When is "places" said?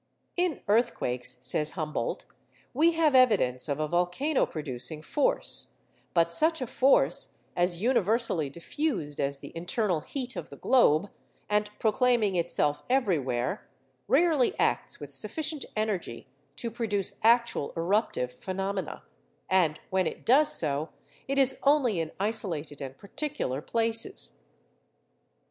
23.61-24.39